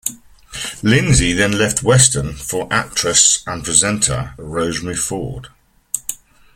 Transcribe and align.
Lindsay 0.81 1.31
then 1.31 1.51
left 1.59 1.83
Weston 1.83 2.33
for 2.33 2.67
actress 2.73 3.43
and 3.45 3.63
presenter 3.63 4.33
Rosemarie 4.39 4.97
Ford. 4.97 5.49